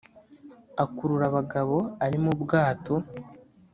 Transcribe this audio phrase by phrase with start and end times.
[0.83, 2.95] akurura abagabo ari mu bwato